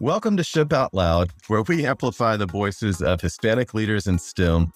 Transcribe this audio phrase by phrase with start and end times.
[0.00, 4.72] Welcome to SHPE Out Loud, where we amplify the voices of Hispanic leaders in STEM.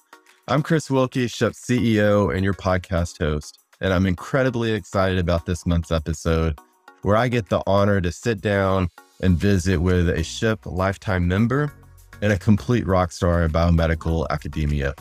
[0.48, 5.64] I'm Chris Wilkie, SHPE's CEO and your podcast host, and I'm incredibly excited about this
[5.64, 6.58] month's episode,
[7.00, 8.90] where I get the honor to sit down
[9.22, 11.72] and visit with a SHPE lifetime member
[12.20, 14.92] and a complete rock star in biomedical academia.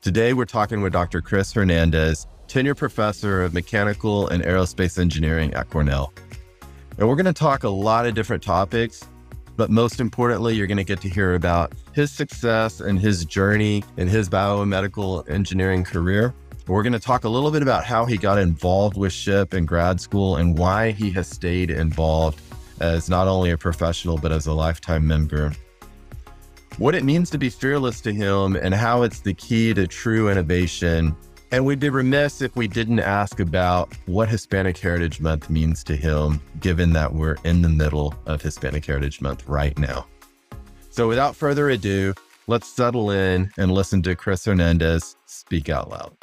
[0.00, 1.20] Today, we're talking with Dr.
[1.20, 6.14] Chris Hernandez, tenure professor of mechanical and aerospace engineering at Cornell.
[6.96, 9.04] And we're going to talk a lot of different topics,
[9.58, 13.82] but most importantly, you're going to get to hear about his success and his journey
[13.96, 16.32] in his biomedical engineering career.
[16.68, 19.66] We're going to talk a little bit about how he got involved with SHPE in
[19.66, 22.40] grad school and why he has stayed involved
[22.78, 25.52] as not only a professional, but as a lifetime member.
[26.76, 30.30] What it means to be fearless to him and how it's the key to true
[30.30, 31.16] innovation.
[31.50, 35.96] And we'd be remiss if we didn't ask about what Hispanic Heritage Month means to
[35.96, 40.06] him, given that we're in the middle of Hispanic Heritage Month right now.
[40.90, 42.12] So without further ado,
[42.48, 46.14] let's settle in and listen to Chris Hernandez speak out loud.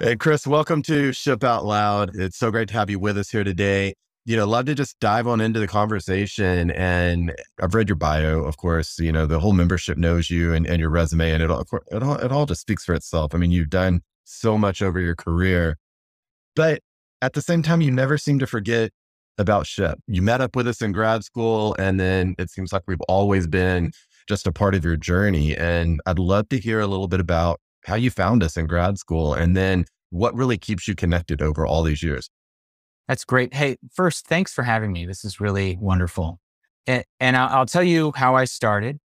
[0.00, 2.10] Hey, Chris, welcome to SHPE Out Loud.
[2.14, 3.94] It's so great to have you with us here today.
[4.26, 6.72] You know, love to just dive on into the conversation.
[6.72, 7.32] And
[7.62, 8.98] I've read your bio, of course.
[8.98, 12.02] You know, the whole membership knows you and, and your resume, and it all, it
[12.02, 13.34] all it all just speaks for itself.
[13.34, 15.78] I mean, you've done so much over your career,
[16.54, 16.80] but
[17.22, 18.90] at the same time, you never seem to forget
[19.38, 19.96] about SHPE.
[20.08, 23.46] You met up with us in grad school, and then it seems like we've always
[23.46, 23.92] been
[24.28, 25.56] just a part of your journey.
[25.56, 28.98] And I'd love to hear a little bit about how you found us in grad
[28.98, 32.28] school and then what really keeps you connected over all these years.
[33.08, 33.54] That's great.
[33.54, 35.06] Hey, first, thanks for having me.
[35.06, 36.40] This is really wonderful.
[36.86, 38.98] And, and I'll, I'll tell you how I started.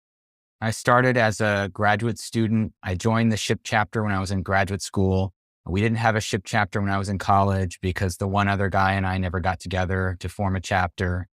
[0.61, 2.73] I started as a graduate student.
[2.83, 5.33] I joined the SHPE chapter when I was in graduate school.
[5.67, 8.69] We didn't have a SHPE chapter when I was in college because the one other
[8.69, 11.29] guy and I never got together to form a chapter.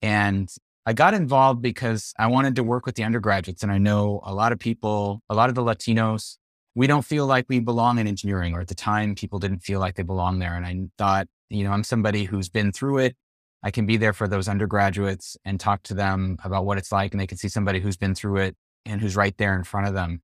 [0.00, 0.48] And
[0.86, 3.62] I got involved because I wanted to work with the undergraduates.
[3.62, 6.38] And I know a lot of people, a lot of the Latinos,
[6.74, 9.80] we don't feel like we belong in engineering, or at the time, people didn't feel
[9.80, 10.54] like they belong there.
[10.54, 13.16] And I thought, you know, I'm somebody who's been through it.
[13.62, 17.12] I can be there for those undergraduates and talk to them about what it's like,
[17.12, 19.88] and they can see somebody who's been through it and who's right there in front
[19.88, 20.22] of them.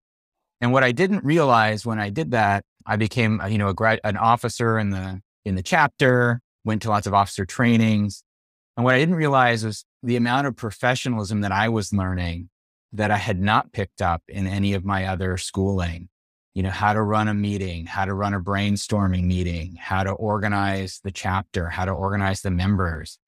[0.60, 3.74] And what I didn't realize when I did that, I became, uh, you know, a
[3.74, 8.22] grad, an officer in the in the chapter, went to lots of officer trainings,
[8.76, 12.48] and what I didn't realize was the amount of professionalism that I was learning
[12.92, 16.08] that I had not picked up in any of my other schooling
[16.54, 20.12] you know, how to run a meeting, how to run a brainstorming meeting, how to
[20.12, 23.18] organize the chapter, how to organize the members.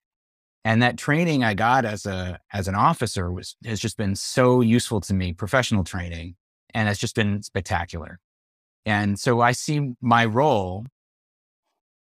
[0.63, 4.61] And that training I got as a as an officer was has just been so
[4.61, 6.35] useful to me, professional training,
[6.73, 8.19] and it's just been spectacular.
[8.85, 10.85] And so I see my role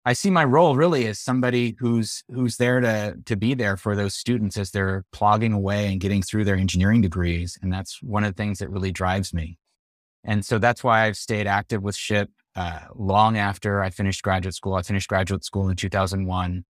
[0.07, 3.93] I see my role really as somebody who's who's there to to be there for
[3.93, 7.59] those students as they're plogging away and getting through their engineering degrees.
[7.61, 9.57] And that's one of the things that really drives me.
[10.23, 14.55] And so that's why I've stayed active with SHPE uh, long after I finished graduate
[14.55, 14.73] school.
[14.73, 16.65] I finished graduate school in 2001.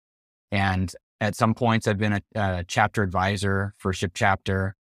[0.52, 4.76] And at some points, I've been a, a chapter advisor for SHPE chapter.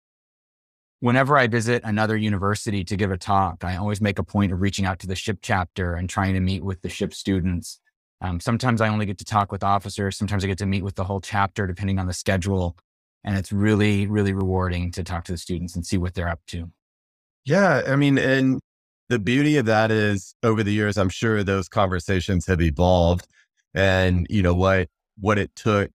[1.01, 4.61] Whenever I visit another university to give a talk, I always make a point of
[4.61, 7.81] reaching out to the SHPE chapter and trying to meet with the SHPE students.
[8.21, 10.17] Um, sometimes I only get to talk with officers.
[10.17, 12.77] Sometimes I get to meet with the whole chapter, depending on the schedule.
[13.25, 16.41] And it's really, really rewarding to talk to the students and see what they're up
[16.49, 16.71] to.
[17.45, 17.83] Yeah.
[17.87, 18.61] I mean, and
[19.09, 23.27] the beauty of that is over the years, I'm sure those conversations have evolved.
[23.75, 24.89] And, you know, what,
[25.19, 25.91] what it took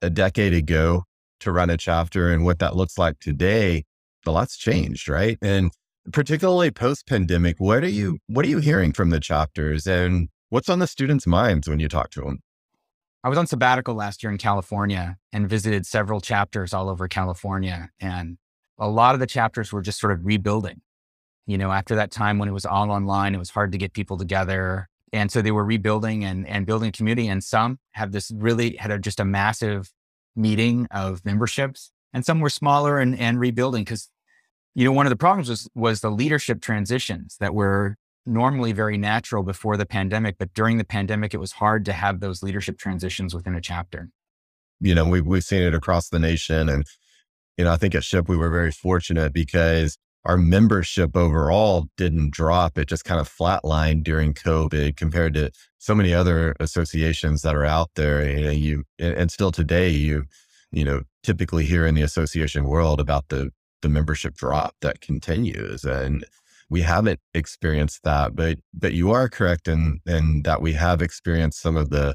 [0.00, 1.04] a decade ago
[1.40, 3.84] to run a chapter and what that looks like today,
[4.26, 5.38] a lot's changed, right?
[5.42, 5.70] And
[6.12, 10.68] particularly post pandemic, what are you, what are you hearing from the chapters and what's
[10.68, 12.40] on the students' minds when you talk to them?
[13.24, 17.90] I was on sabbatical last year in California and visited several chapters all over California.
[18.00, 18.38] And
[18.78, 20.80] a lot of the chapters were just sort of rebuilding.
[21.46, 23.92] You know, after that time when it was all online, it was hard to get
[23.92, 24.88] people together.
[25.12, 27.28] And so they were rebuilding and, and building community.
[27.28, 29.92] And some have this really had a, just a massive
[30.36, 31.90] meeting of memberships.
[32.12, 34.08] And some were smaller and, and rebuilding because,
[34.74, 38.96] you know, one of the problems was, was the leadership transitions that were normally very
[38.96, 40.36] natural before the pandemic.
[40.38, 44.10] But during the pandemic, it was hard to have those leadership transitions within a chapter.
[44.80, 46.68] You know, we, we've seen it across the nation.
[46.68, 46.86] And
[47.56, 52.32] you know, I think at SHPE we were very fortunate because our membership overall didn't
[52.32, 52.78] drop.
[52.78, 57.64] It just kind of flatlined during COVID compared to so many other associations that are
[57.64, 58.28] out there.
[58.28, 60.24] You know, you and still today you,
[60.70, 63.50] you know, typically hear in the association world about the
[63.82, 65.84] the membership drop that continues.
[65.84, 66.24] And
[66.70, 71.60] we haven't experienced that, but but you are correct in in that we have experienced
[71.60, 72.14] some of the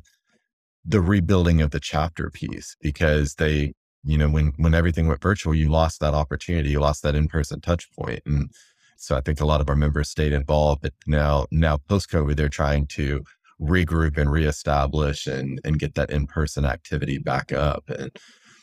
[0.87, 3.73] the rebuilding of the chapter piece because they,
[4.07, 7.27] you know, when when everything went virtual, you lost that opportunity, you lost that in
[7.27, 8.51] person touch point, and
[8.97, 10.81] so I think a lot of our members stayed involved.
[10.81, 13.23] But now, now post COVID, they're trying to
[13.61, 18.09] regroup and reestablish and and get that in person activity back up, and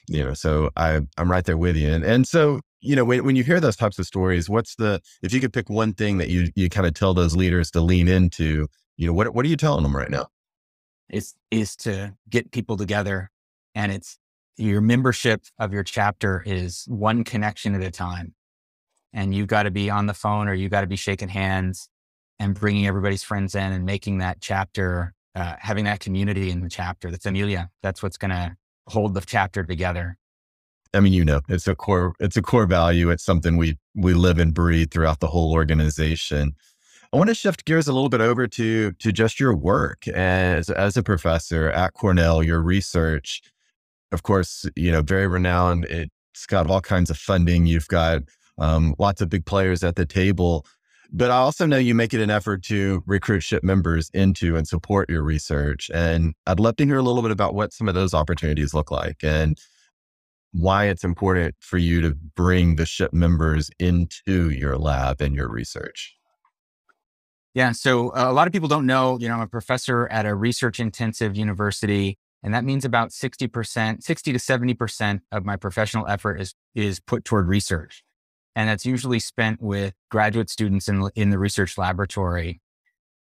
[0.08, 3.24] you know, so I I'm right there with you, and and so you know, when,
[3.24, 6.18] when you hear those types of stories, what's the, if you could pick one thing
[6.18, 8.68] that you, you kind of tell those leaders to lean into,
[8.98, 10.26] you know, what, what are you telling them right now?
[11.08, 13.30] Is, is to get people together
[13.74, 14.18] and it's
[14.56, 18.34] your membership of your chapter is one connection at a time.
[19.12, 21.88] And you've got to be on the phone or you've got to be shaking hands
[22.38, 26.68] and bringing everybody's friends in and making that chapter, uh, having that community in the
[26.68, 27.70] chapter, the familia.
[27.82, 28.56] That's what's going to
[28.88, 30.16] hold the chapter together.
[30.92, 33.10] I mean, you know, it's a core, it's a core value.
[33.10, 36.54] It's something we we live and breathe throughout the whole organization.
[37.12, 40.70] I want to shift gears a little bit over to to just your work as
[40.70, 42.42] as a professor at Cornell.
[42.42, 43.42] Your research,
[44.14, 45.84] of course, you know, very renowned.
[45.86, 47.66] It's got all kinds of funding.
[47.66, 48.22] You've got
[48.58, 50.64] um, lots of big players at the table.
[51.12, 54.66] But I also know you make it an effort to recruit SHPE members into and
[54.66, 55.90] support your research.
[55.92, 58.90] And I'd love to hear a little bit about what some of those opportunities look
[58.90, 59.22] like.
[59.22, 59.58] And
[60.54, 65.48] why it's important for you to bring the SHPE members into your lab and your
[65.48, 66.16] research.
[67.54, 67.72] Yeah.
[67.72, 70.34] So uh, a lot of people don't know, you know, I'm a professor at a
[70.34, 76.38] research intensive university, and that means about 60%, 60 to 70% of my professional effort
[76.38, 78.04] is, is put toward research.
[78.54, 82.60] And that's usually spent with graduate students in, in the research laboratory.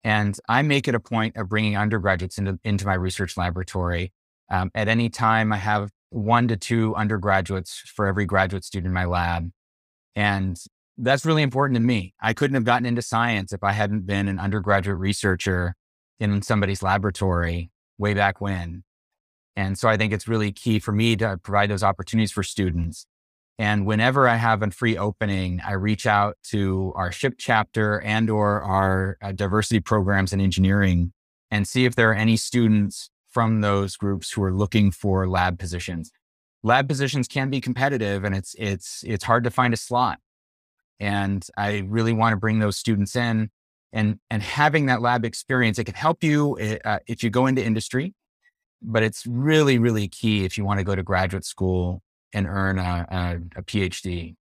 [0.05, 4.13] And I make it a point of bringing undergraduates into, into my research laboratory.
[4.49, 8.95] Um, at any time, I have one to two undergraduates for every graduate student in
[8.95, 9.51] my lab.
[10.15, 10.57] And
[10.97, 12.15] that's really important to me.
[12.21, 15.75] I couldn't have gotten into science if I hadn't been an undergraduate researcher
[16.21, 18.85] in somebody's laboratory way back when.
[19.61, 23.05] And so I think it's really key for me to provide those opportunities for students.
[23.59, 28.31] And whenever I have a free opening, I reach out to our SHPE chapter and
[28.31, 31.13] or our uh, diversity programs in engineering
[31.51, 35.59] and see if there are any students from those groups who are looking for lab
[35.59, 36.11] positions.
[36.63, 40.21] Lab positions can be competitive and it's it's it's hard to find a slot.
[40.99, 43.51] And I really want to bring those students in
[43.93, 47.45] and and having that lab experience it can help you eh, uh, if you go
[47.45, 48.15] into industry,
[48.83, 52.79] but it's really really key if you want to go to graduate school and earn
[52.79, 54.37] a, a, a PhD.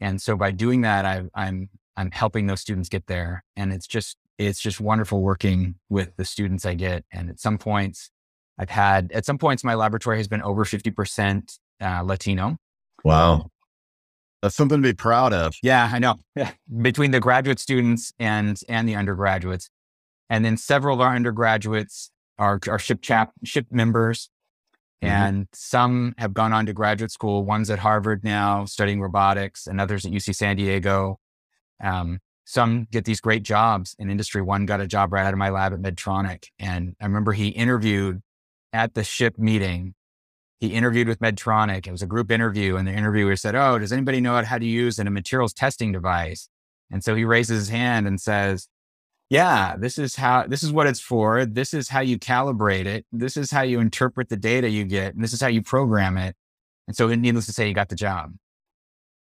[0.00, 3.86] And so by doing that, I, I'm I'm helping those students get there, and it's
[3.86, 7.04] just it's just wonderful working with the students I get.
[7.12, 8.10] And at some points,
[8.58, 12.56] I've had at some points my laboratory has been over 50% uh, Latino.
[13.04, 13.50] Wow.
[14.40, 15.54] That's something to be proud of.
[15.62, 16.18] Yeah, I know.
[16.34, 16.50] Yeah.
[16.80, 19.70] Between the graduate students and and the undergraduates.
[20.28, 22.10] And then several of our undergraduates
[22.42, 24.28] are, are SHPE chap SHPE members.
[25.02, 25.12] Mm-hmm.
[25.12, 27.44] And some have gone on to graduate school.
[27.44, 31.18] One's at Harvard now studying robotics, and others at UC San Diego.
[31.82, 34.42] Um, some get these great jobs in industry.
[34.42, 36.46] One got a job right out of my lab at Medtronic.
[36.58, 38.20] And I remember he interviewed
[38.72, 39.94] at the SHPE meeting,
[40.58, 41.86] he interviewed with Medtronic.
[41.86, 44.66] It was a group interview, and the interviewer said, Oh, does anybody know how to
[44.66, 46.48] use a materials testing device?
[46.90, 48.68] And so he raises his hand and says,
[49.32, 51.46] Yeah, this is how, this is what it's for.
[51.46, 53.06] This is how you calibrate it.
[53.12, 55.14] This is how you interpret the data you get.
[55.14, 56.36] And this is how you program it.
[56.86, 58.34] And so, needless to say, you got the job.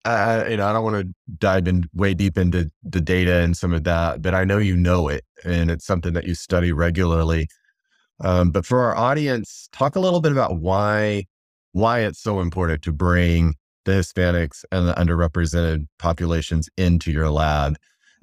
[0.06, 3.58] Uh, you know, I don't want to dive in way deep into the data and
[3.58, 6.72] some of that, but I know you know it, and it's something that you study
[6.72, 7.48] regularly.
[8.20, 11.26] Um, but for our audience, talk a little bit about why
[11.72, 17.76] why it's so important to bring the Hispanics and the underrepresented populations into your lab.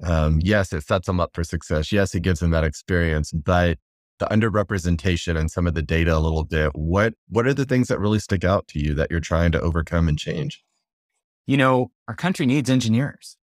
[0.03, 1.91] Um, yes, it sets them up for success.
[1.91, 3.77] Yes, it gives them that experience, but
[4.19, 6.71] the underrepresentation and some of the data a little bit.
[6.75, 9.61] What what are the things that really stick out to you that you're trying to
[9.61, 10.63] overcome and change?
[11.45, 13.37] You know, our country needs engineers.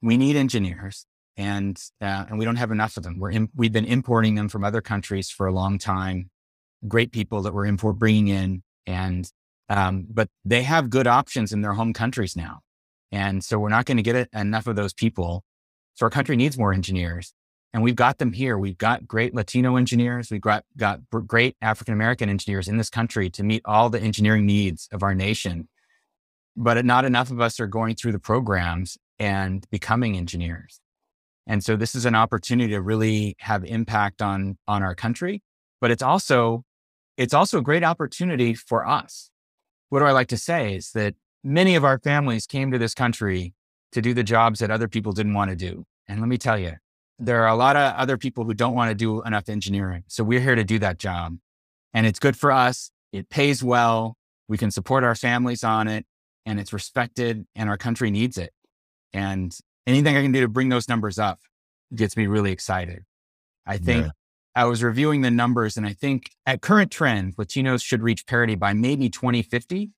[0.00, 1.06] We need engineers
[1.38, 3.18] and uh, and we don't have enough of them.
[3.18, 6.30] We're in, we've been importing them from other countries for a long time.
[6.86, 9.30] Great people that we're import bringing in, and
[9.68, 12.60] um, but they have good options in their home countries now,
[13.12, 15.44] and so we're not going to get enough of those people.
[15.98, 17.34] So our country needs more engineers,
[17.72, 18.56] and we've got them here.
[18.56, 20.30] We've got great Latino engineers.
[20.30, 24.46] We've got got great African American engineers in this country to meet all the engineering
[24.46, 25.68] needs of our nation.
[26.56, 30.78] But not enough of us are going through the programs and becoming engineers.
[31.48, 35.42] And so this is an opportunity to really have impact on, on our country,
[35.80, 36.62] but it's also,
[37.16, 39.30] it's also a great opportunity for us.
[39.88, 42.94] What do I like to say is that many of our families came to this
[42.94, 43.54] country
[43.92, 45.84] to do the jobs that other people didn't want to do.
[46.06, 46.74] And let me tell you,
[47.18, 50.04] there are a lot of other people who don't want to do enough engineering.
[50.06, 51.36] So we're here to do that job.
[51.94, 52.90] and it's good for us.
[53.12, 54.16] It pays well.
[54.46, 56.06] We can support our families on it
[56.46, 58.52] and it's respected and our country needs it.
[59.12, 61.40] And anything I can do to bring those numbers up
[61.94, 63.04] gets me really excited.
[63.66, 64.10] I think yeah.
[64.54, 68.54] I was reviewing the numbers and I think at current trend, Latinos should reach parity
[68.54, 69.90] by maybe 2050.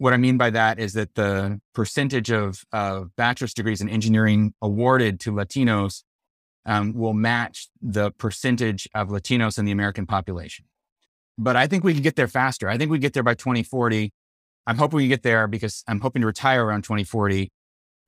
[0.00, 4.54] What I mean by that is that the percentage of, of bachelor's degrees in engineering
[4.62, 6.04] awarded to Latinos
[6.64, 10.64] um, will match the percentage of Latinos in the American population.
[11.36, 12.66] But I think we could get there faster.
[12.66, 14.10] I think we get there by 2040.
[14.66, 17.52] I'm hoping we get there because I'm hoping to retire around 2040.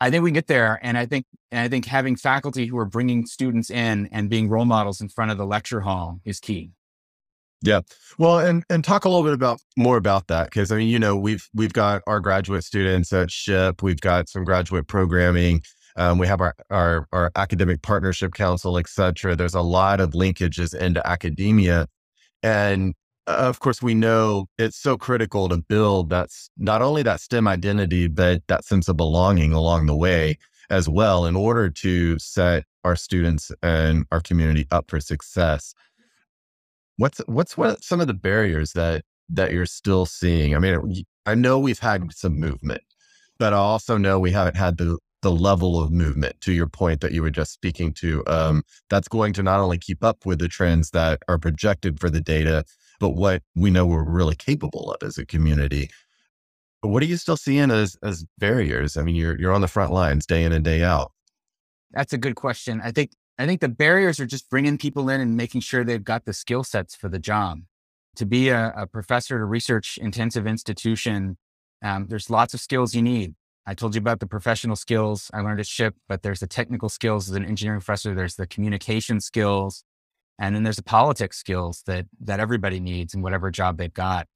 [0.00, 0.80] I think we can get there.
[0.82, 4.48] And I think, and I think having faculty who are bringing students in and being
[4.48, 6.70] role models in front of the lecture hall is key.
[7.62, 7.80] Yeah.
[8.18, 10.98] Well, and and talk a little bit about more about that because I mean, you
[10.98, 15.62] know, we've we've got our graduate students at SHPE, we've got some graduate programming,
[15.96, 19.36] um, we have our, our our academic partnership council, et cetera.
[19.36, 21.86] There's a lot of linkages into academia,
[22.42, 22.94] and
[23.26, 28.08] of course, we know it's so critical to build that's not only that STEM identity,
[28.08, 30.38] but that sense of belonging along the way
[30.70, 35.74] as well in order to set our students and our community up for success.
[36.96, 40.54] What's what's what some of the barriers that that you're still seeing?
[40.54, 42.82] I mean, I know we've had some movement,
[43.38, 47.00] but I also know we haven't had the the level of movement to your point
[47.00, 50.40] that you were just speaking to um, that's going to not only keep up with
[50.40, 52.64] the trends that are projected for the data
[53.02, 55.90] but what we know we're really capable of as a community.
[56.80, 58.96] But what are you still seeing as as barriers?
[58.96, 61.10] I mean, you're you're on the front lines day in and day out.
[61.90, 62.80] That's a good question.
[62.82, 66.04] I think I think the barriers are just bringing people in and making sure they've
[66.04, 67.60] got the skill sets for the job.
[68.16, 71.38] To be a, a professor at a research intensive institution,
[71.82, 73.34] um, there's lots of skills you need.
[73.66, 76.88] I told you about the professional skills I learned at SHPE, but there's the technical
[76.88, 78.14] skills as an engineering professor.
[78.14, 79.84] There's the communication skills.
[80.38, 84.26] And then there's the politics skills that that everybody needs in whatever job they've got.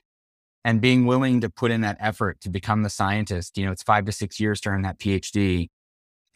[0.64, 3.82] And being willing to put in that effort to become the scientist, you know, it's
[3.82, 5.68] five to six years to earn that PhD.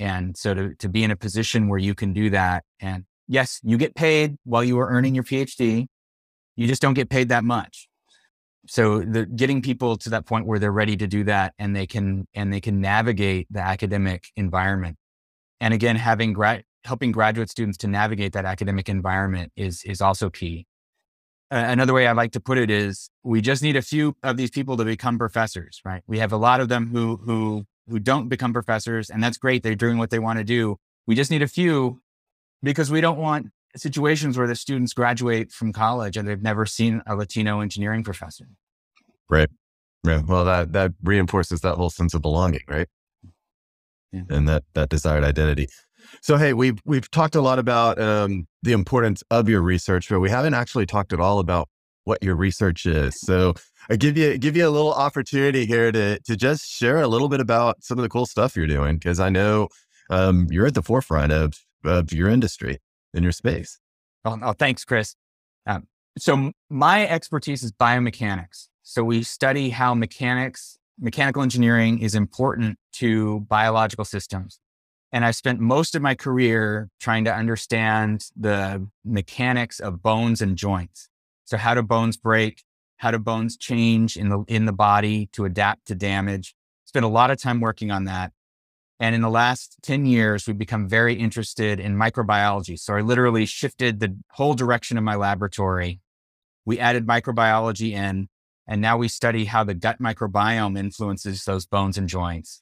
[0.01, 2.65] And so to, to be in a position where you can do that.
[2.81, 5.87] And yes, you get paid while you are earning your PhD.
[6.57, 7.87] You just don't get paid that much.
[8.67, 11.87] So the getting people to that point where they're ready to do that and they
[11.87, 14.97] can and they can navigate the academic environment.
[15.61, 20.31] And again, having grad helping graduate students to navigate that academic environment is is also
[20.31, 20.67] key.
[21.51, 24.51] Another way I like to put it is we just need a few of these
[24.51, 26.03] people to become professors, right?
[26.07, 29.63] We have a lot of them who who who don't become professors, and that's great.
[29.63, 30.77] They're doing what they want to do.
[31.07, 32.01] We just need a few
[32.63, 37.03] because we don't want situations where the students graduate from college and they've never seen
[37.07, 38.47] a Latino engineering professor.
[39.29, 39.49] Right.
[40.05, 40.23] Yeah.
[40.27, 42.89] Well, that that reinforces that whole sense of belonging, right?
[44.13, 44.23] Yeah.
[44.29, 45.69] And that that desired identity.
[46.23, 50.21] So hey, we've we've talked a lot about um, the importance of your research, but
[50.21, 51.69] we haven't actually talked at all about
[52.05, 53.21] what your research is.
[53.21, 53.55] So
[53.91, 57.29] I give you give you a little opportunity here to to just share a little
[57.29, 59.69] bit about some of the cool stuff you're doing because I know
[60.11, 61.55] um, you're at the forefront of
[61.85, 62.79] of your industry
[63.13, 63.81] in your space.
[64.25, 65.17] Oh, oh thanks, Chris.
[65.67, 68.69] Um, so my expertise is biomechanics.
[68.85, 74.61] So we study how mechanics, mechanical engineering is important to biological systems.
[75.13, 80.57] And I've spent most of my career trying to understand the mechanics of bones and
[80.57, 81.09] joints.
[81.45, 82.63] So how do bones break?
[83.01, 86.55] How do bones change in the, in the body to adapt to damage?
[86.85, 88.33] Spent a lot of time working on that.
[88.99, 92.79] And in the last 10 years, we've become very interested in microbiology.
[92.79, 96.01] So I literally shifted the whole direction of my laboratory.
[96.67, 98.29] We added microbiology in,
[98.69, 102.61] and now we study how the gut microbiome influences those bones and joints.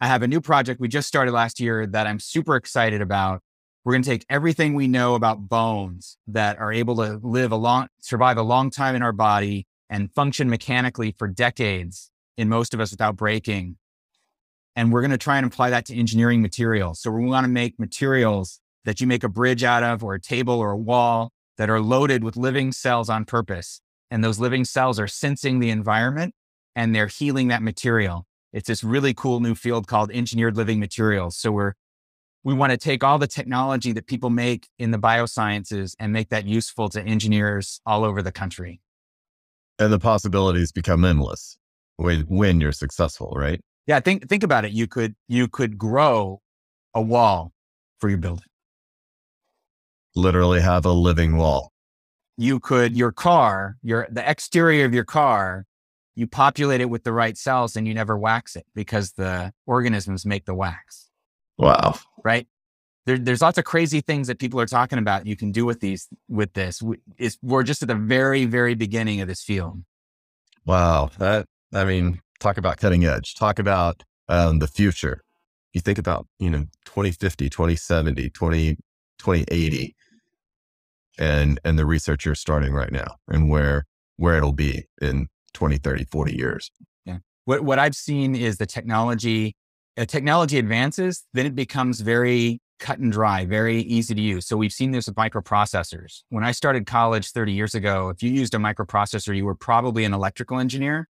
[0.00, 3.42] I have a new project we just started last year that I'm super excited about.
[3.84, 7.56] We're going to take everything we know about bones that are able to live a
[7.56, 12.72] long, survive a long time in our body and function mechanically for decades in most
[12.72, 13.76] of us without breaking.
[14.74, 17.00] And we're going to try and apply that to engineering materials.
[17.00, 20.20] So we want to make materials that you make a bridge out of or a
[20.20, 23.82] table or a wall that are loaded with living cells on purpose.
[24.10, 26.34] And those living cells are sensing the environment
[26.74, 28.26] and they're healing that material.
[28.52, 31.36] It's this really cool new field called engineered living materials.
[31.36, 31.74] So we're
[32.44, 36.28] we want to take all the technology that people make in the biosciences and make
[36.28, 38.80] that useful to engineers all over the country.
[39.78, 41.58] And the possibilities become endless
[41.96, 43.60] when when you're successful, right?
[43.86, 44.72] Yeah, think think about it.
[44.72, 46.40] You could you could grow
[46.94, 47.52] a wall
[47.98, 48.44] for your building.
[50.14, 51.72] Literally have a living wall.
[52.36, 55.64] You could your car, your the exterior of your car
[56.14, 60.24] you populate it with the right cells and you never wax it because the organisms
[60.24, 61.03] make the wax.
[61.58, 61.94] Wow.
[62.24, 62.46] Right.
[63.06, 65.80] there, there's lots of crazy things that people are talking about you can do with
[65.80, 66.82] these with this.
[67.18, 69.82] It's, we're just at the very, very beginning of this field.
[70.64, 71.10] Wow.
[71.18, 75.20] That, I mean, talk about cutting edge, talk about um, the future.
[75.72, 78.76] You think about, you know, 2050, 2070, 20,
[79.18, 79.96] 2080
[81.18, 83.84] and, and the research you're starting right now and where,
[84.16, 86.70] where it'll be in 20, 30, 40 years.
[87.04, 87.18] Yeah.
[87.44, 89.56] What, what I've seen is the technology,
[89.96, 94.46] uh, technology advances, then it becomes very cut and dry, very easy to use.
[94.46, 96.22] So we've seen this with microprocessors.
[96.28, 100.04] When I started college 30 years ago, if you used a microprocessor, you were probably
[100.04, 101.08] an electrical engineer.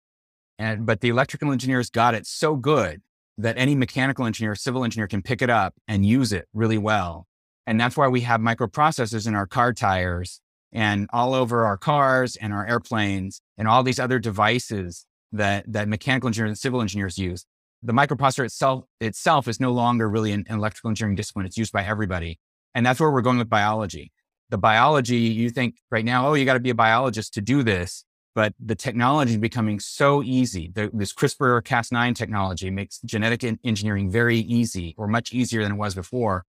[0.58, 3.00] And, but the electrical engineers got it so good
[3.38, 7.26] that any mechanical engineer, civil engineer can pick it up and use it really well.
[7.66, 10.40] And that's why we have microprocessors in our car tires
[10.72, 15.88] and all over our cars and our airplanes and all these other devices that, that
[15.88, 17.46] mechanical engineers and civil engineers use
[17.82, 21.46] the microprocessor itself itself is no longer really an, electrical engineering discipline.
[21.46, 22.38] It's used by everybody.
[22.74, 24.12] And that's where we're going with biology.
[24.50, 27.62] The biology, you think right now, oh, you got to be a biologist to do
[27.62, 28.04] this.
[28.34, 30.70] But the technology is becoming so easy.
[30.74, 35.78] The, this CRISPR Cas9 technology makes genetic engineering very easy or much easier than it
[35.78, 36.46] was before.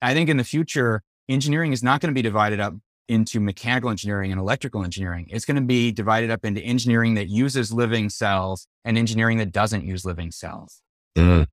[0.00, 2.74] I think in the future, engineering is not going to be divided up
[3.10, 5.26] into mechanical engineering and electrical engineering.
[5.30, 9.50] It's going to be divided up into engineering that uses living cells and engineering that
[9.50, 10.80] doesn't use living cells.
[11.16, 11.48] Mm.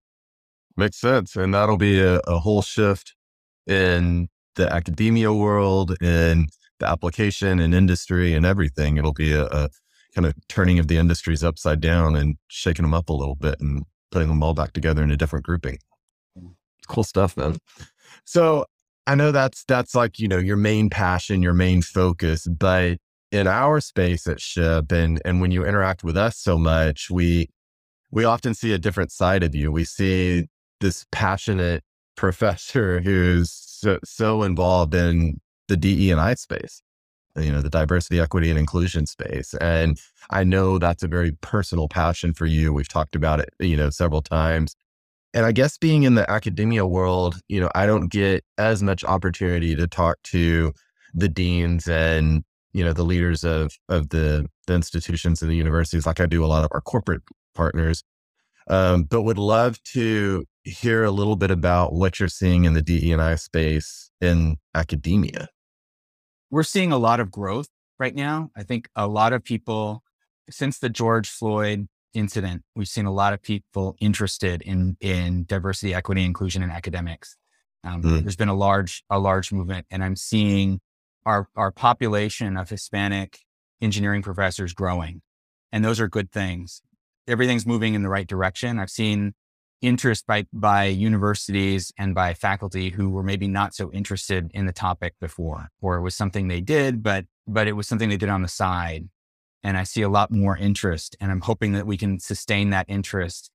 [0.78, 1.36] Makes sense.
[1.36, 3.16] And that'll be a, a whole shift
[3.66, 6.50] in the academia world, in
[6.80, 8.98] the application and industry and everything.
[8.98, 9.70] It'll be a, a
[10.14, 13.60] kind of turning of the industries upside down and shaking them up a little bit
[13.60, 15.80] and putting them all back together in a different grouping.
[16.88, 17.58] Cool stuff, man.
[18.26, 18.66] So
[19.08, 22.98] I know that's that's like, you know, your main passion, your main focus, but
[23.32, 27.50] in our space at SHPE and and when you interact with us so much, we
[28.12, 29.72] we often see a different side of you.
[29.72, 30.48] We see
[30.82, 31.84] this passionate
[32.18, 36.82] professor who's so, so involved in the DE and I space,
[37.38, 39.54] you know, the diversity, equity, and inclusion space.
[39.62, 40.00] And
[40.32, 42.74] I know that's a very personal passion for you.
[42.74, 44.76] We've talked about it, you know, several times.
[45.34, 49.04] And I guess being in the academia world, you know, I don't get as much
[49.04, 50.74] opportunity to talk to
[51.14, 56.06] the deans and, you know, the leaders of of the, the institutions and the universities
[56.06, 57.22] like I do a lot of our corporate
[57.56, 58.04] partners.
[58.70, 62.82] Um, but would love to hear a little bit about what you're seeing in the
[62.82, 65.48] DE&I space in academia.
[66.52, 68.52] We're seeing a lot of growth right now.
[68.56, 70.04] I think a lot of people
[70.50, 71.88] since the George Floyd
[72.18, 77.38] incident, we've seen a lot of people interested in in diversity, equity, inclusion in academics.
[77.84, 78.22] Um, mm.
[78.24, 80.80] There's been a large a large movement, and I'm seeing
[81.26, 83.40] our our population of Hispanic
[83.82, 85.22] engineering professors growing,
[85.72, 86.82] and those are good things.
[87.28, 88.80] Everything's moving in the right direction.
[88.80, 89.34] I've seen
[89.82, 94.74] interest by by universities and by faculty who were maybe not so interested in the
[94.74, 98.30] topic before, or it was something they did, but but it was something they did
[98.30, 99.08] on the side
[99.64, 101.16] and I see a lot more interest.
[101.20, 103.52] And I'm hoping that we can sustain that interest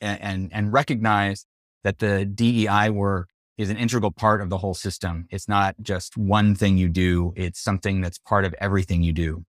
[0.00, 1.46] and, and, and recognize
[1.84, 5.26] that the DEI work is an integral part of the whole system.
[5.30, 9.44] It's not just one thing you do, it's something that's part of everything you do.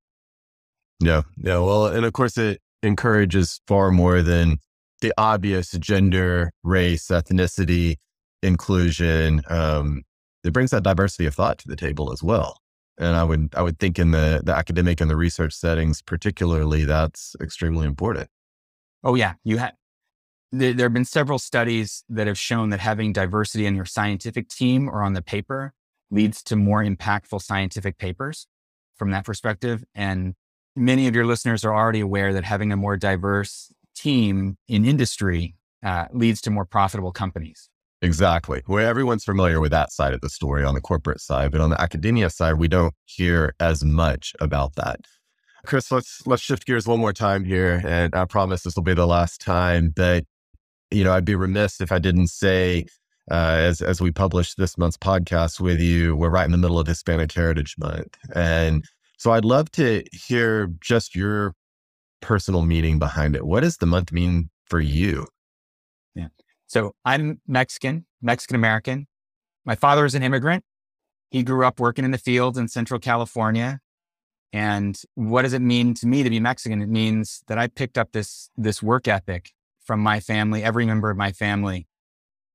[1.00, 1.24] Yeah.
[1.38, 1.60] Yeah.
[1.60, 4.60] Well, and of course, it encourages far more than
[5.02, 7.96] the obvious gender, race, ethnicity,
[8.44, 9.42] inclusion.
[9.50, 10.04] Um,
[10.44, 12.60] it brings that diversity of thought to the table as well
[12.98, 16.86] and I would I would think in the the academic and the research settings, particularly,
[16.86, 18.30] that's extremely important.
[19.04, 19.74] Oh yeah, you have.
[20.52, 24.48] There, there have been several studies that have shown that having diversity in your scientific
[24.48, 25.74] team or on the paper
[26.12, 28.48] leads to more impactful scientific papers
[28.96, 29.84] from that perspective.
[29.94, 30.36] And
[30.76, 35.56] many of your listeners are already aware that having a more diverse team in industry
[35.84, 37.70] uh, leads to more profitable companies.
[38.02, 38.62] Exactly.
[38.66, 41.70] Where everyone's familiar with that side of the story on the corporate side, but on
[41.70, 45.00] the academia side, we don't hear as much about that.
[45.66, 48.94] Chris, let's let's shift gears one more time here, and I promise this will be
[48.94, 49.92] the last time.
[49.96, 50.26] But
[50.92, 52.86] you know, I'd be remiss if I didn't say,
[53.32, 56.80] uh, as as we publish this month's podcast with you, we're right in the middle
[56.80, 58.86] of Hispanic Heritage Month, and
[59.18, 61.54] so I'd love to hear just your
[62.22, 63.46] personal meaning behind it.
[63.46, 65.26] What does the month mean for you?
[66.76, 69.08] So I'm Mexican, Mexican American.
[69.64, 70.66] My father is an immigrant.
[71.32, 73.80] He grew up working in the fields in Central California.
[74.52, 76.82] And what does it mean to me to be Mexican?
[76.82, 79.52] It means that I picked up this, this work ethic
[79.86, 81.88] from my family, every member of my family.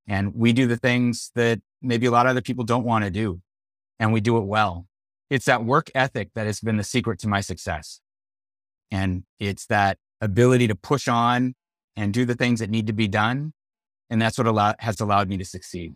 [0.07, 3.09] And we do the things that maybe a lot of other people don't want to
[3.09, 3.41] do.
[3.99, 4.85] And we do it well.
[5.31, 8.01] It's that work ethic that has been the secret to my success.
[8.91, 11.55] And it's that ability to push on
[11.95, 13.53] and do the things that need to be done
[14.11, 15.95] and that's what allow, has allowed me to succeed.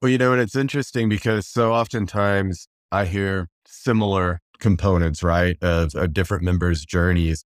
[0.00, 5.94] Well, you know, and it's interesting because so oftentimes I hear similar components, right, of,
[5.94, 7.44] of different members' journeys.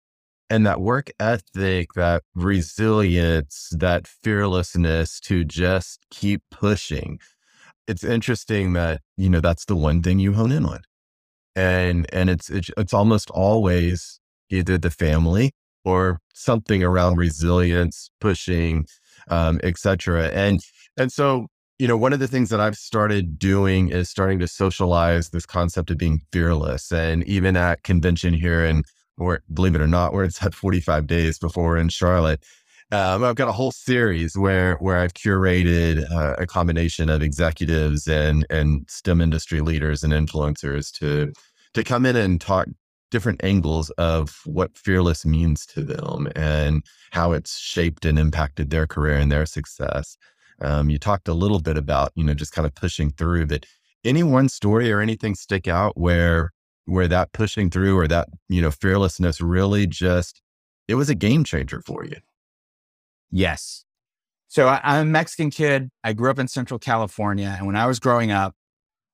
[0.50, 7.20] And that work ethic, that resilience, that fearlessness to just keep pushing.
[7.86, 10.80] It's interesting that, you know, that's the one thing you hone in on.
[11.54, 14.18] And and it's it's, it's almost always
[14.50, 15.52] either the family
[15.84, 18.86] or something around resilience, pushing,
[19.30, 20.28] um, etc.
[20.28, 20.60] And
[20.96, 21.46] and so
[21.80, 25.46] you know, one of the things that I've started doing is starting to socialize this
[25.46, 26.92] concept of being fearless.
[26.92, 28.84] And even at convention here, and
[29.16, 32.44] or believe it or not, where it's at 45 days before in Charlotte,
[32.92, 38.06] um, I've got a whole series where where I've curated uh, a combination of executives
[38.06, 41.32] and and STEM industry leaders and influencers to
[41.72, 42.66] to come in and talk
[43.10, 48.86] different angles of what fearless means to them and how it's shaped and impacted their
[48.86, 50.16] career and their success.
[50.60, 53.66] Um, you talked a little bit about, you know, just kind of pushing through that.
[54.02, 56.52] Any one story or anything stick out where
[56.86, 60.40] where that pushing through or that, you know, fearlessness really just
[60.88, 62.16] it was a game changer for you.
[63.30, 63.84] Yes.
[64.48, 65.90] So I, I'm a Mexican kid.
[66.02, 67.54] I grew up in Central California.
[67.56, 68.54] And when I was growing up,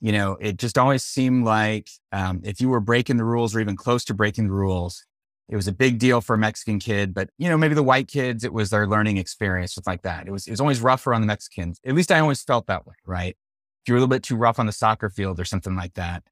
[0.01, 3.61] you know, it just always seemed like um, if you were breaking the rules or
[3.61, 5.05] even close to breaking the rules,
[5.49, 7.15] it was a big deal for a Mexican kid.
[7.15, 10.27] But you know, maybe the white kids, it was their learning experience, stuff like that.
[10.27, 11.81] It was it was always rougher on the Mexicans.
[11.85, 13.37] At least I always felt that way, right?
[13.85, 16.25] If you're a little bit too rough on the soccer field or something like that.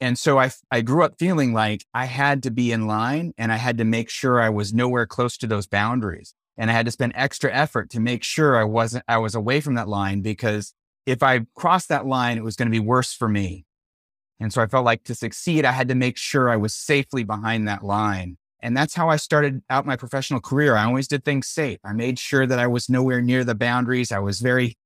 [0.00, 3.52] And so I I grew up feeling like I had to be in line and
[3.52, 6.34] I had to make sure I was nowhere close to those boundaries.
[6.58, 9.60] And I had to spend extra effort to make sure I wasn't I was away
[9.60, 10.74] from that line because
[11.06, 13.64] if I crossed that line, it was going to be worse for me.
[14.38, 17.24] And so I felt like to succeed, I had to make sure I was safely
[17.24, 18.38] behind that line.
[18.62, 20.76] And that's how I started out my professional career.
[20.76, 21.78] I always did things safe.
[21.84, 24.12] I made sure that I was nowhere near the boundaries.
[24.12, 24.76] I was very,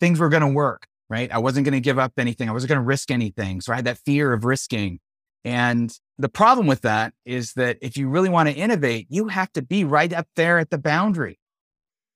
[0.00, 1.30] things were going to work, right?
[1.32, 2.48] I wasn't going to give up anything.
[2.48, 3.60] I wasn't going to risk anything.
[3.60, 5.00] So I had that fear of risking.
[5.44, 9.52] And the problem with that is that if you really want to innovate, you have
[9.52, 11.38] to be right up there at the boundary.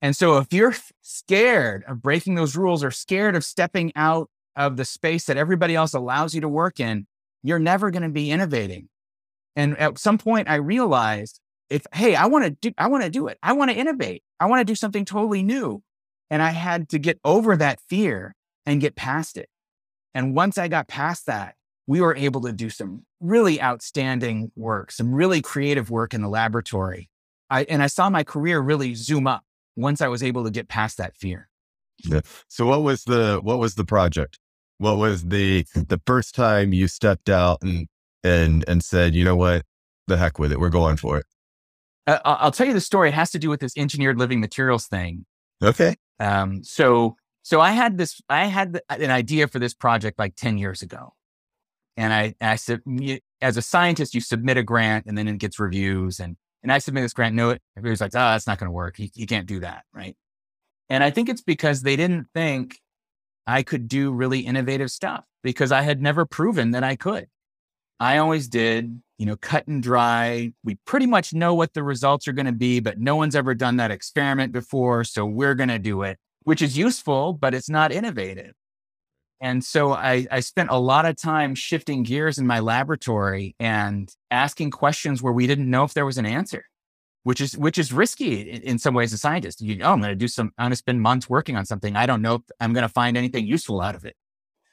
[0.03, 4.77] And so if you're scared of breaking those rules or scared of stepping out of
[4.77, 7.07] the space that everybody else allows you to work in,
[7.43, 8.89] you're never going to be innovating.
[9.55, 13.11] And at some point I realized if, hey, I want to do, I want to
[13.11, 13.39] do it.
[13.43, 14.23] I want to innovate.
[14.39, 15.83] I want to do something totally new.
[16.31, 18.35] And I had to get over that fear
[18.67, 19.49] and get past it.
[20.15, 21.55] And once I got past that,
[21.87, 26.29] we were able to do some really outstanding work, some really creative work in the
[26.29, 27.09] laboratory.
[27.49, 29.45] I, and I saw my career really zoom up
[29.77, 31.49] once I was able to get past that fear.
[32.05, 32.21] Yeah.
[32.49, 34.39] So what was the what was the project?
[34.79, 37.87] What was the the first time you stepped out and
[38.25, 39.63] and and said, you know what,
[40.07, 41.27] the heck with it, we're going for it.
[42.07, 43.09] Uh, I'll tell you the story.
[43.09, 45.27] It has to do with this engineered living materials thing.
[45.63, 45.97] Okay.
[46.21, 50.59] Um, so so I had this I had an idea for this project like ten
[50.59, 51.15] years ago,
[51.97, 52.81] and I I said
[53.41, 56.79] as a scientist you submit a grant and then it gets reviews and and I
[56.79, 57.35] submit this grant.
[57.35, 58.99] No, everybody's like, oh, that's not going to work.
[58.99, 59.85] You, you can't do that.
[59.93, 60.17] Right.
[60.89, 62.79] And I think it's because they didn't think
[63.47, 67.29] I could do really innovative stuff because I had never proven that I could.
[67.99, 70.53] I always did, you know, cut and dry.
[70.65, 73.55] We pretty much know what the results are going to be, but no one's ever
[73.55, 75.05] done that experiment before.
[75.05, 78.53] So we're going to do it, which is useful, but it's not innovative.
[79.41, 84.11] And so I, I spent a lot of time shifting gears in my laboratory and
[84.31, 86.65] asking questions where we didn't know if there was an answer,
[87.23, 89.61] which is which is risky in, in some ways as a scientist.
[89.61, 91.97] You, oh, I'm going to do some, I'm going to spend months working on something.
[91.97, 94.17] I don't know if I'm going to find anything useful out of it.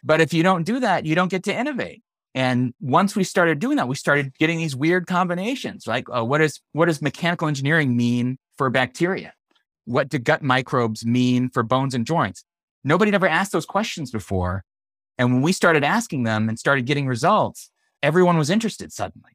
[0.04, 2.02] But if you don't do that, you don't get to innovate.
[2.36, 5.86] And once we started doing that, we started getting these weird combinations.
[5.86, 9.34] Like, uh, what is what does mechanical engineering mean for bacteria?
[9.86, 12.44] What do gut microbes mean for bones and joints?
[12.84, 14.64] Nobody had ever asked those questions before.
[15.18, 17.70] And when we started asking them and started getting results,
[18.02, 19.32] everyone was interested suddenly.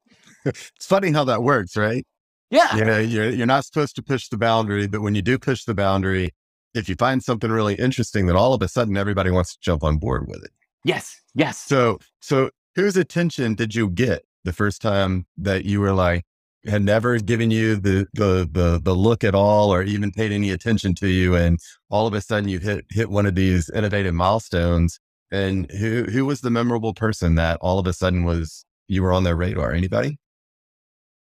[0.44, 2.04] it's funny how that works, right?
[2.50, 2.76] Yeah.
[2.76, 5.64] You know, you're, you're not supposed to push the boundary, but when you do push
[5.64, 6.30] the boundary,
[6.74, 9.84] if you find something really interesting, then all of a sudden everybody wants to jump
[9.84, 10.50] on board with it.
[10.84, 11.20] Yes.
[11.34, 11.58] Yes.
[11.58, 16.24] So, so whose attention did you get the first time that you were like,
[16.66, 20.50] had never given you the, the the the look at all or even paid any
[20.50, 24.14] attention to you and all of a sudden you hit hit one of these innovative
[24.14, 29.02] milestones and who who was the memorable person that all of a sudden was you
[29.02, 29.72] were on their radar?
[29.72, 30.18] Anybody?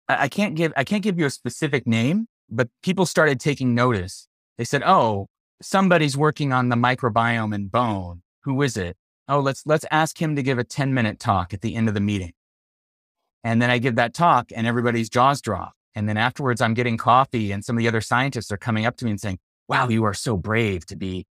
[0.09, 4.29] I can't give i can't give you a specific name but people started taking notice.
[4.59, 5.29] They said oh
[5.63, 8.23] somebody's working on the microbiome in bone.
[8.43, 8.99] Who is it?
[9.27, 11.95] Oh let's let's ask him to give a 10 minute talk at the end of
[11.95, 12.35] the meeting
[13.45, 15.75] and then I give that talk and everybody's jaws drop.
[15.95, 18.97] And then afterwards, I'm getting coffee and some of the other scientists are coming up
[18.97, 21.27] to me and saying, wow, you are so brave to be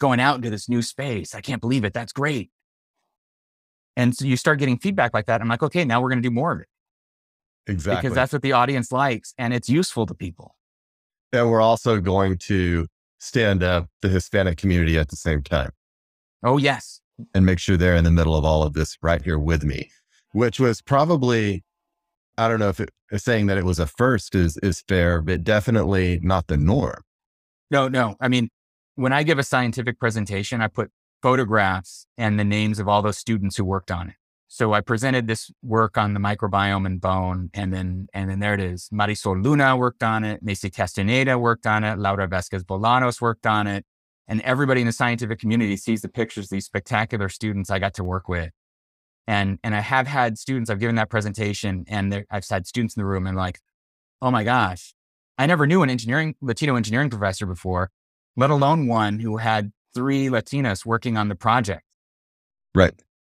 [0.00, 1.34] going out into this new space.
[1.34, 1.94] I can't believe it.
[1.94, 2.50] That's great.
[3.96, 5.40] And so you start getting feedback like that.
[5.40, 6.68] I'm like, okay, now we're going to do more of it.
[7.66, 8.02] Exactly.
[8.02, 10.56] Because that's what the audience likes and it's useful to people.
[11.32, 12.86] And we're also going to
[13.20, 15.70] stand up the Hispanic community at the same time.
[16.42, 17.00] Oh, yes.
[17.34, 19.90] And make sure they're in the middle of all of this right here with me,
[20.32, 21.64] which was probably,
[22.36, 25.42] I don't know if it, saying that it was a first is, is fair, but
[25.42, 27.02] definitely not the norm.
[27.70, 28.16] No, no.
[28.20, 28.48] I mean,
[28.94, 30.90] when I give a scientific presentation, I put
[31.22, 34.14] photographs and the names of all those students who worked on it.
[34.52, 38.54] So I presented this work on the microbiome and bone, and then and then there
[38.54, 38.88] it is.
[38.92, 40.42] Marisol Luna worked on it.
[40.42, 42.00] Macy Castaneda worked on it.
[42.00, 43.84] Laura Vasquez Bolanos worked on it.
[44.26, 48.04] And everybody in the scientific community sees the pictures, these spectacular students I got to
[48.04, 48.50] work with.
[49.30, 53.00] And and I have had students, I've given that presentation, and I've had students in
[53.00, 53.60] the room and like,
[54.20, 54.92] oh my gosh,
[55.38, 57.90] I never knew an engineering Latino engineering professor before,
[58.36, 61.84] let alone one who had three Latinas working on the project.
[62.74, 62.94] Right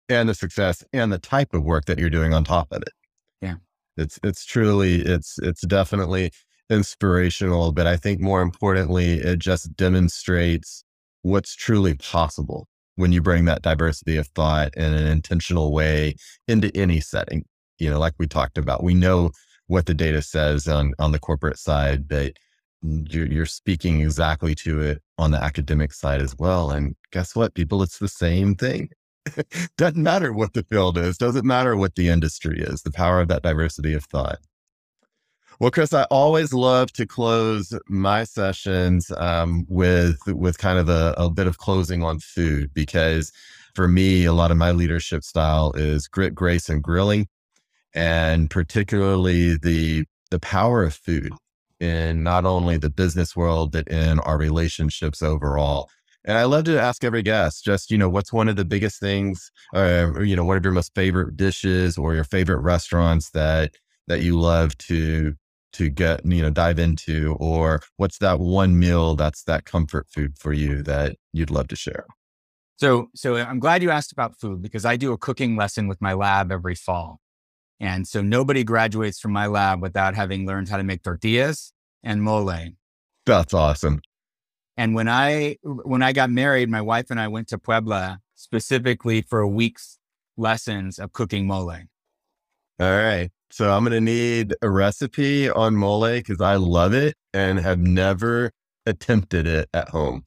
[0.09, 2.93] and the success and the type of work that you're doing on top of it.
[3.41, 3.55] Yeah.
[3.97, 6.31] It's it's truly it's it's definitely
[6.69, 10.83] inspirational, but I think more importantly, it just demonstrates
[11.21, 16.15] what's truly possible when you bring that diversity of thought in an intentional way
[16.47, 17.45] into any setting.
[17.77, 19.31] You know, like we talked about, we know
[19.67, 22.33] what the data says on on the corporate side, but
[22.81, 26.71] you're, you're speaking exactly to it on the academic side as well.
[26.71, 27.81] And guess what, people?
[27.81, 28.89] It's the same thing.
[29.77, 33.27] doesn't matter what the field is, doesn't matter what the industry is, the power of
[33.27, 34.37] that diversity of thought.
[35.59, 41.13] Well, Chris, I always love to close my sessions um, with with kind of a,
[41.17, 43.31] a bit of closing on food because
[43.73, 47.27] for me, a lot of my leadership style is grit, grace, and grilling,
[47.93, 51.31] and particularly the the power of food
[51.79, 55.89] in not only the business world but in our relationships overall.
[56.25, 58.99] And I love to ask every guest just, you know, what's one of the biggest
[58.99, 63.31] things, uh, or, you know, one of your most favorite dishes or your favorite restaurants
[63.31, 63.75] that,
[64.07, 65.35] that you love to,
[65.75, 70.37] to get, you know, dive into, or what's that one meal that's that comfort food
[70.37, 72.05] for you that you'd love to share?
[72.77, 75.87] So, so uh, I'm glad you asked about food because I do a cooking lesson
[75.87, 77.19] with my lab every fall.
[77.79, 82.21] And so nobody graduates from my lab without having learned how to make tortillas and
[82.21, 82.51] mole.
[83.25, 84.01] That's awesome.
[84.77, 89.21] And when I when I got married, my wife and I went to Puebla specifically
[89.21, 89.99] for a week's
[90.37, 91.71] lessons of cooking mole.
[92.79, 93.29] All right.
[93.51, 97.79] So I'm going to need a recipe on mole because I love it and have
[97.79, 98.51] never
[98.85, 100.23] attempted it at home.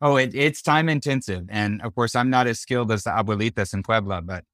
[0.00, 1.44] Oh, it, it's time intensive.
[1.48, 4.44] And of course, I'm not as skilled as the abuelitas in Puebla, but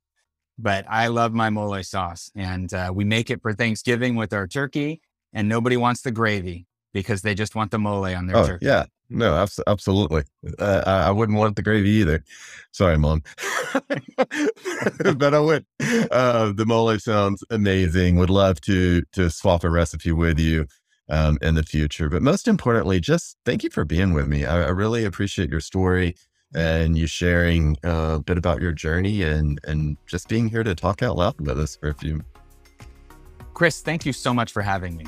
[0.57, 2.31] but I love my mole sauce.
[2.37, 6.67] And uh, we make it for Thanksgiving with our turkey, and nobody wants the gravy
[6.95, 8.65] because they just want the mole on their oh, turkey.
[8.65, 8.85] Yeah.
[9.11, 10.23] No, abs- absolutely.
[10.59, 12.25] Uh, I, I wouldn't want the gravy either.
[12.73, 13.23] Sorry, mom.
[14.17, 15.67] but I would.
[16.11, 18.17] Uh, the mole sounds amazing.
[18.17, 20.67] Would love to to swap a recipe with you
[21.11, 22.09] um, in the future.
[22.09, 24.47] But most importantly, just thank you for being with me.
[24.47, 26.17] I, I really appreciate your story
[26.55, 30.75] and you sharing uh, a bit about your journey and and just being here to
[30.75, 32.23] talk out loud with us for a few.
[33.53, 35.07] Chris, thank you so much for having me.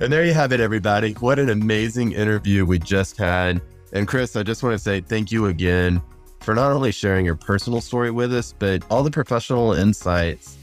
[0.00, 1.12] And there you have it, everybody.
[1.20, 3.60] What an amazing interview we just had.
[3.92, 6.00] And Chris, I just want to say thank you again
[6.40, 10.56] for not only sharing your personal story with us, but all the professional insights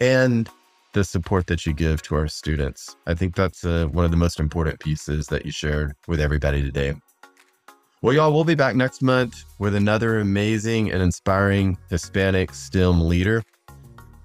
[0.00, 0.48] and
[0.94, 2.96] the support that you give to our students.
[3.06, 6.60] I think that's uh, one of the most important pieces that you shared with everybody
[6.60, 6.94] today.
[8.02, 13.44] Well, y'all, we'll be back next month with another amazing and inspiring Hispanic STEM leader.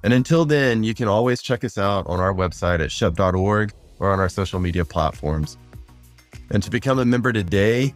[0.03, 4.11] And until then, you can always check us out on our website at SHPE.org or
[4.11, 5.57] on our social media platforms.
[6.51, 7.93] And to become a member today,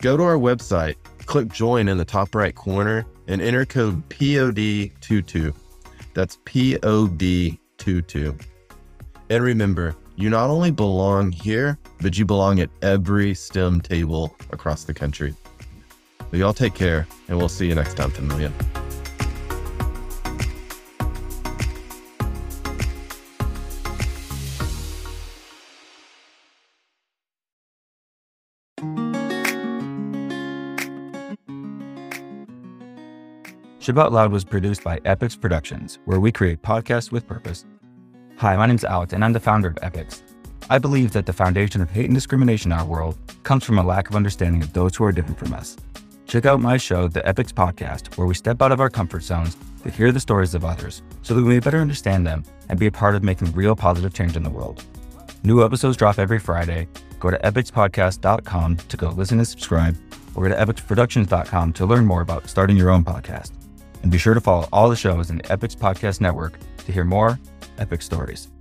[0.00, 5.54] go to our website, click join in the top right corner, and enter code POD22.
[6.12, 8.40] That's POD22.
[9.30, 14.84] And remember, you not only belong here, but you belong at every STEM table across
[14.84, 15.34] the country.
[16.30, 18.52] So y'all take care, and we'll see you next time, Familia.
[33.84, 37.66] SHPE Out Loud was produced by Epix Productions, where we create podcasts with purpose.
[38.38, 40.22] Hi, my name is Alex, and I'm the founder of Epix.
[40.70, 43.82] I believe that the foundation of hate and discrimination in our world comes from a
[43.82, 45.76] lack of understanding of those who are different from us.
[46.26, 49.54] Check out my show, The Epix Podcast, where we step out of our comfort zones
[49.82, 52.86] to hear the stories of others so that we may better understand them and be
[52.86, 54.82] a part of making real positive change in the world.
[55.42, 56.88] New episodes drop every Friday,
[57.20, 59.94] go to epicspodcast.com to go listen and subscribe,
[60.34, 63.52] or go to epicsproductions.com to learn more about starting your own podcast.
[64.04, 67.04] And be sure to follow all the shows in the Epics Podcast Network to hear
[67.04, 67.40] more
[67.78, 68.53] epic stories.